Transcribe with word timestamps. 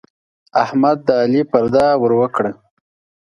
احمد 0.63 0.97
د 1.07 1.09
علي 1.21 1.41
پرده 1.51 1.85
ور 2.01 2.11
وکړه. 2.19 2.51